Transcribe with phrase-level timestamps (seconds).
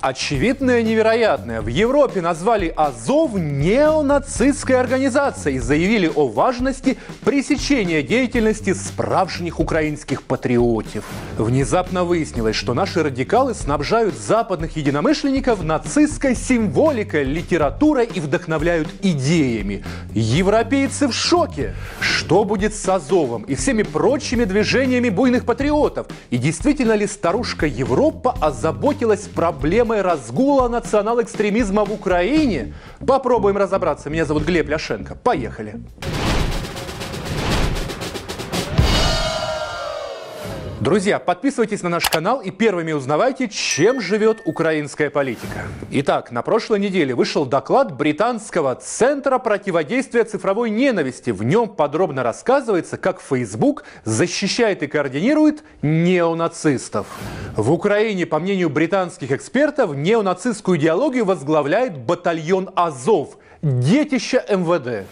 [0.00, 1.60] Очевидное невероятное.
[1.60, 11.04] В Европе назвали Азов неонацистской организацией и заявили о важности пресечения деятельности справжних украинских патриотов.
[11.38, 19.84] Внезапно выяснилось, что наши радикалы снабжают западных единомышленников нацистской символикой, литературой и вдохновляют идеями.
[20.14, 21.74] Европейцы в шоке.
[22.00, 26.08] Что будет с Азовом и всеми прочими движениями буйных патриотов?
[26.30, 32.74] И действительно ли старушка Европа озаботилась проблемой проблемой разгула национал-экстремизма в Украине?
[33.04, 34.10] Попробуем разобраться.
[34.10, 35.16] Меня зовут Глеб Ляшенко.
[35.16, 35.80] Поехали.
[40.82, 45.62] Друзья, подписывайтесь на наш канал и первыми узнавайте, чем живет украинская политика.
[45.92, 51.30] Итак, на прошлой неделе вышел доклад британского Центра противодействия цифровой ненависти.
[51.30, 57.06] В нем подробно рассказывается, как Facebook защищает и координирует неонацистов.
[57.56, 65.06] В Украине, по мнению британских экспертов, неонацистскую идеологию возглавляет батальон Азов, детище МВД.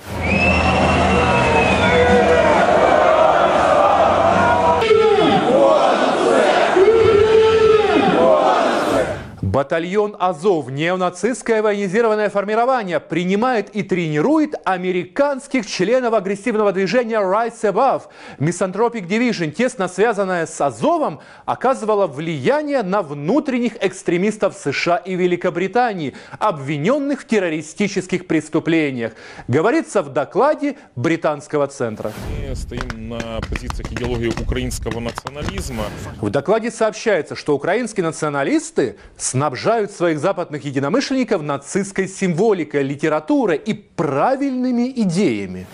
[9.61, 18.05] Батальон Азов, неонацистское военизированное формирование, принимает и тренирует американских членов агрессивного движения Rise Above.
[18.39, 27.21] Misanthropic Division, тесно связанная с Азовом, оказывала влияние на внутренних экстремистов США и Великобритании, обвиненных
[27.21, 29.13] в террористических преступлениях.
[29.47, 32.15] Говорится в докладе британского центра.
[32.49, 35.85] Мы стоим на позициях идеологии украинского национализма.
[36.23, 43.74] В докладе сообщается, что украинские националисты с снабжают своих западных единомышленников нацистской символикой, литературой и
[43.74, 45.66] правильными идеями.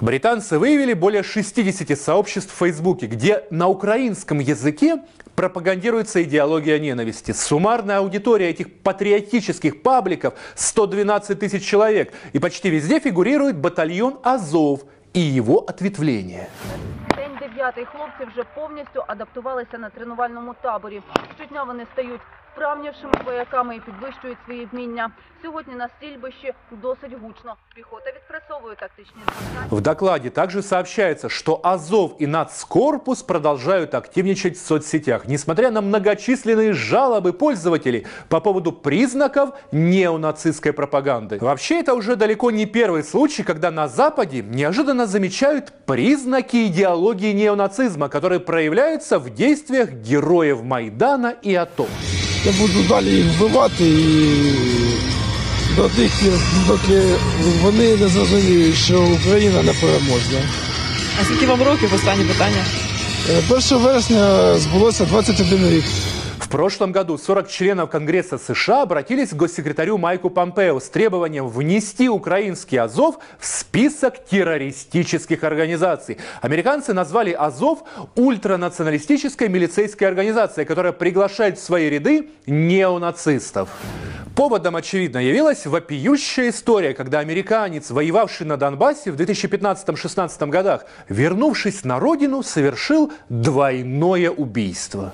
[0.00, 4.98] Британцы выявили более 60 сообществ в Фейсбуке, где на украинском языке
[5.34, 7.32] пропагандируется идеология ненависти.
[7.32, 12.12] Суммарная аудитория этих патриотических пабликов 112 тысяч человек.
[12.32, 14.82] И почти везде фигурирует батальон Азов
[15.14, 16.48] и его ответвление.
[17.16, 21.02] День дев'ятий хлопці вже повністю адаптувалися на тренувальному таборі.
[21.38, 22.20] Щодня вони стають
[22.58, 25.10] вправнішими вояками і підвищують свої вміння.
[25.42, 27.54] Сьогодні на стрільбищі досить гучно.
[27.74, 29.68] Піхота відпрацьовує тактичні завдання.
[29.70, 36.72] В докладе также сообщается, что Азов и Нацкорпус продолжают активничать в соцсетях, несмотря на многочисленные
[36.72, 41.38] жалобы пользователей по поводу признаков неонацистской пропаганды.
[41.40, 48.08] Вообще, это уже далеко не первый случай, когда на Западе неожиданно замечают признаки идеологии неонацизма,
[48.08, 51.86] которые проявляются в действиях героев Майдана и АТО.
[52.45, 56.11] Я буду далі їх вбивати і до тих
[56.67, 57.01] доки
[57.61, 60.39] вони не зрозуміють, що Україна не переможна.
[61.21, 62.65] А скільки вам років останнє питання?
[63.29, 65.85] Е, 1 вересня збулося 21 рік.
[66.49, 72.09] В прошлом году 40 членов Конгресса США обратились к госсекретарю Майку Помпео с требованием внести
[72.09, 76.17] украинский Азов в список террористических организаций.
[76.41, 77.83] Американцы назвали Азов
[78.15, 83.69] ультранационалистической милицейской организацией, которая приглашает в свои ряды неонацистов.
[84.35, 91.99] Поводом, очевидно, явилась вопиющая история, когда американец, воевавший на Донбассе в 2015-16 годах, вернувшись на
[91.99, 95.13] родину, совершил двойное убийство.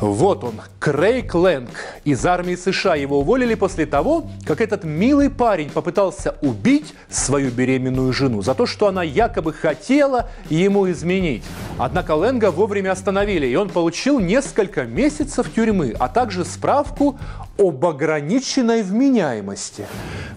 [0.00, 1.70] Вот он, Крейг Лэнг
[2.04, 2.96] из армии США.
[2.96, 8.66] Его уволили после того, как этот милый парень попытался убить свою беременную жену за то,
[8.66, 11.44] что она якобы хотела ему изменить.
[11.78, 17.18] Однако Лэнга вовремя остановили, и он получил несколько месяцев тюрьмы, а также справку
[17.58, 19.86] об ограниченной вменяемости.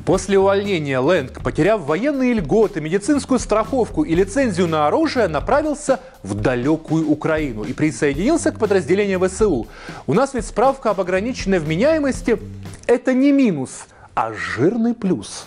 [0.05, 7.09] После увольнения Лэнг, потеряв военные льготы, медицинскую страховку и лицензию на оружие, направился в далекую
[7.09, 9.67] Украину и присоединился к подразделению ВСУ.
[10.07, 12.37] У нас ведь справка об ограниченной вменяемости–
[12.87, 15.45] это не минус, а жирный плюс.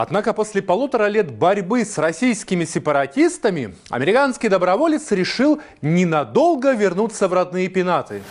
[0.00, 7.66] Однако после полутора лет борьбы с российскими сепаратистами американский доброволец решил ненадолго вернуться в родные
[7.66, 8.22] пенаты.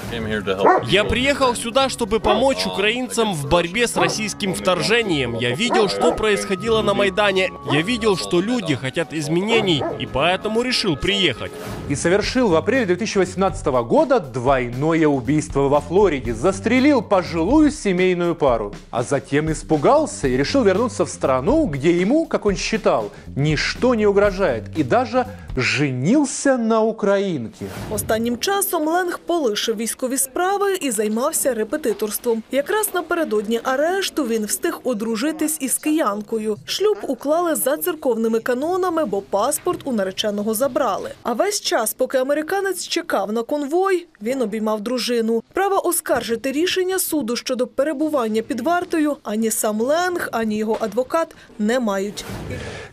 [0.86, 5.34] Я приехал сюда, чтобы помочь украинцам в борьбе с российским вторжением.
[5.34, 7.50] Я видел, что происходило на Майдане.
[7.70, 11.52] Я видел, что люди хотят изменений, и поэтому решил приехать.
[11.90, 16.34] И совершил в апреле 2018 года двойное убийство во Флориде.
[16.34, 18.74] Застрелил пожилую семейную пару.
[18.90, 24.06] А затем испугался и решил вернуться в страну, где ему, как он считал, ничто не
[24.06, 24.64] угрожает.
[24.76, 25.26] И даже
[25.58, 27.66] женился на украинке.
[27.92, 32.44] Останнім часом Ленг полишив військові справи і займався репетиторством.
[32.52, 36.58] Якраз напередодні арешту він встиг одружитись із киянкою.
[36.66, 41.12] Шлюб уклали за церковними канонами, бо паспорт у нареченого забрали.
[41.24, 45.44] А весь час, поки американець чекав на конвой, він обіймав дружину.
[45.54, 51.80] Права оскаржити рішення суду щодо перебування під вартою ані сам Ленг, ані його адвокат не
[51.80, 52.26] мають.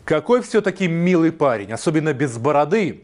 [0.04, 3.00] Какой все-таки милый парень, особенно без бороды.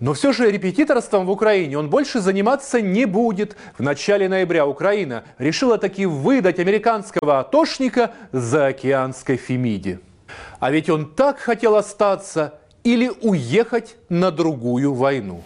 [0.00, 3.56] Но все же репетиторством в Украине он больше заниматься не будет.
[3.76, 10.00] В начале ноября Украина решила таки выдать американского атошника за океанской Фемиде.
[10.58, 15.42] А ведь он так хотел остаться или уехать на другую войну.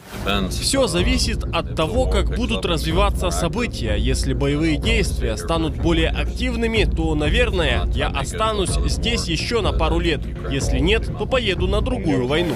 [0.50, 3.96] Все зависит от того, как будут развиваться события.
[3.96, 10.20] Если боевые действия станут более активными, то, наверное, я останусь здесь еще на пару лет.
[10.50, 12.54] Если нет, то поеду на другую войну.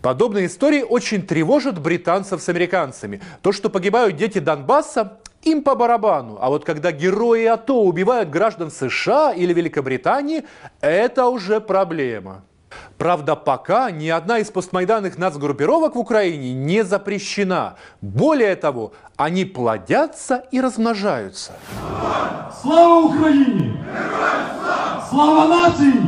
[0.00, 3.22] Подобные истории очень тревожат британцев с американцами.
[3.40, 6.38] То, что погибают дети Донбасса, им по барабану.
[6.40, 10.44] А вот когда герои АТО убивают граждан США или Великобритании,
[10.80, 12.44] это уже проблема.
[12.97, 17.75] Правда, пока ни одна из постмайданных нацгруппировок в Украине не запрещена.
[18.01, 21.51] Более того, они плодятся и размножаются.
[22.61, 23.73] Слава Україні!
[25.09, 26.03] Слава нації!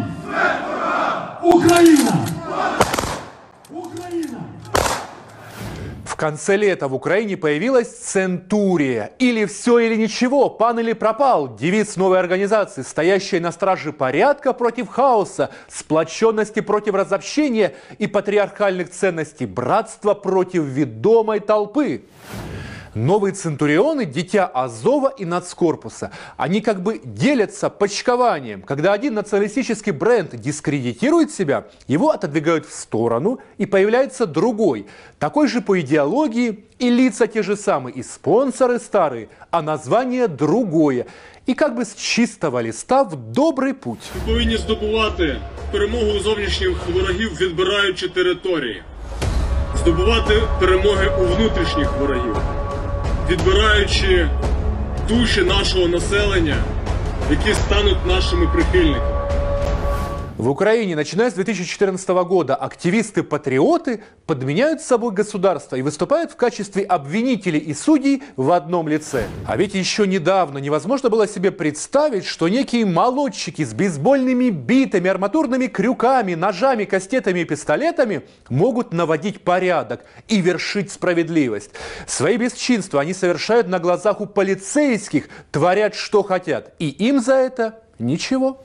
[1.43, 2.11] Україна!
[6.16, 9.12] В конце лета в Украине появилась «Центурия».
[9.18, 11.54] Или все, или ничего, пан или пропал.
[11.54, 19.44] Девиз новой организации, стоящей на страже порядка против хаоса, сплоченности против разобщения и патриархальных ценностей,
[19.44, 22.04] братства против ведомой толпы.
[22.95, 26.11] Новые центурионы – дитя Азова и Нацкорпуса.
[26.37, 28.61] Они как бы делятся почкованием.
[28.61, 34.87] Когда один националистический бренд дискредитирует себя, его отодвигают в сторону, и появляется другой.
[35.19, 41.05] Такой же по идеологии, и лица те же самые, и спонсоры старые, а название другое.
[41.47, 43.99] И как бы с чистого листа в добрый путь.
[44.25, 45.35] повинні здобувати
[45.71, 48.83] перемогу у зовнішніх ворогів, відбираючи території,
[49.77, 52.37] здобувати перемоги у внутрішніх ворогів,
[53.29, 54.29] відбираючи
[55.09, 56.55] душі нашого населення,
[57.29, 59.14] які стануть нашими прихильниками.
[60.38, 67.58] В Украине, начиная с 2014 года, активисты-патриоты подменяют собой государство и выступают в качестве обвинителей
[67.58, 69.28] и судей в одном лице.
[69.46, 75.68] А ведь еще недавно невозможно было себе представить, что некие молодчики с бейсбольными битами, арматурными
[75.68, 81.70] крюками, ножами, кастетами и пистолетами могут наводить порядок и вершить справедливость.
[82.06, 86.74] Свои бесчинства они совершают на глазах у полицейских, творят что хотят.
[86.78, 88.60] И им за это ничего.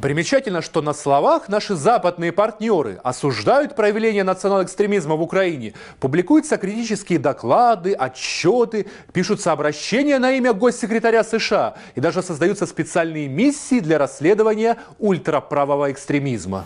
[0.00, 7.92] Примечательно, что на словах наши западные партнеры осуждают проявление национал-экстремизма в Украине, публикуются критические доклады,
[7.92, 15.92] отчеты, пишутся обращения на имя госсекретаря США и даже создаются специальные миссии для расследования ультраправого
[15.92, 16.64] экстремизма.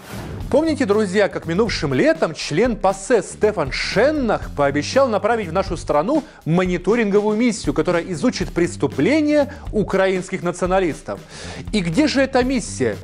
[0.49, 7.37] Помните, друзья, как минувшим летом член ПАСЕ Стефан Шеннах пообещал направить в нашу страну мониторинговую
[7.37, 11.19] миссию, которая изучит преступления украинских националистов.
[11.73, 12.97] И где же эта миссия?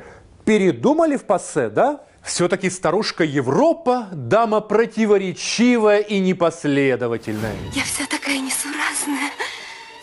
[0.51, 2.01] Передумали в ПАСЕ, да?
[2.23, 7.55] Все-таки старушка Европа– дама противоречивая и непоследовательная.
[7.73, 9.31] Я вся такая несуразная,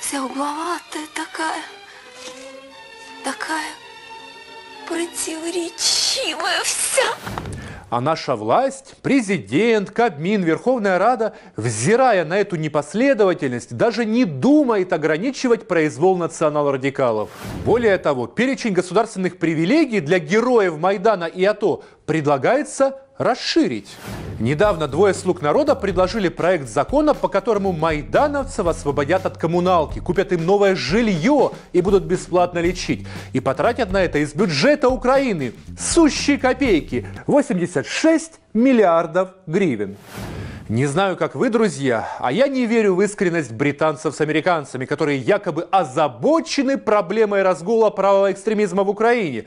[0.01, 1.63] вся угловатая такая,
[3.23, 3.71] такая
[4.89, 7.48] противоречивая вся.
[7.91, 15.67] А наша власть, президент, Кабмин, Верховная Рада, взирая на эту непоследовательность, даже не думает ограничивать
[15.67, 17.31] произвол национал-радикалов.
[17.65, 23.89] Более того, перечень государственных привилегий для героев Майдана и АТО предлагается расширить.
[24.39, 30.47] Недавно двое слуг народа предложили проект закона, по которому майдановцев освободят от коммуналки, купят им
[30.47, 33.07] новое жилье и будут бесплатно лечить.
[33.33, 39.97] И потратят на это из бюджета Украины сущие копейки– 86 миллиардов гривен.
[40.69, 45.19] Не знаю, как вы, друзья, а я не верю в искренность британцев с американцами, которые
[45.19, 49.47] якобы озабочены проблемой разгула правого экстремизма в Украине.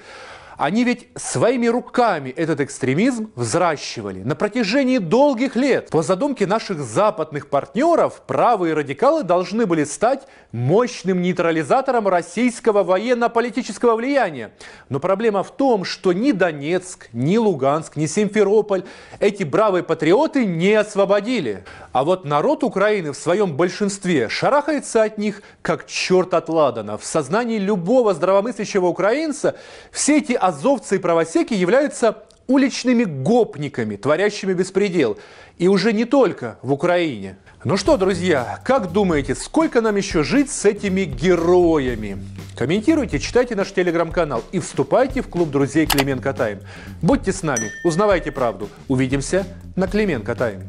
[0.62, 5.90] Они ведь своими руками этот экстремизм взращивали на протяжении долгих лет.
[5.90, 14.52] По задумке наших западных партнеров, правые радикалы должны были стать мощным нейтрализатором российского военно-политического влияния.
[14.90, 18.84] Но проблема в том, что ни Донецк, ни Луганск, ни Симферополь
[19.20, 21.64] эти бравые патриоты не освободили.
[21.92, 27.00] А вот народ Украины в своем большинстве шарахается от них, как черт от ладана.
[27.00, 29.56] В сознании любого здравомыслящего украинца
[29.92, 35.18] все эти азовцы и правосеки являются уличными гопниками, творящими беспредел.
[35.58, 37.38] И уже не только в Украине.
[37.64, 42.18] Ну что, друзья, как думаете, сколько нам еще жить с этими героями?
[42.58, 46.60] Комментируйте, читайте наш телеграм-канал и вступайте в клуб друзей Клименко Тайм.
[47.02, 48.70] Будьте с нами, узнавайте правду.
[48.88, 50.64] Увидимся на Клименко Тайм.